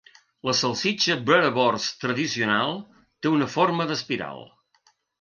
[0.47, 4.47] La salsitxa boerewors tradicional té una forma d'espiral.